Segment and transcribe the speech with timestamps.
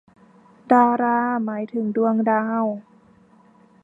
[0.71, 2.65] ดารา หมายถึงดวงดาว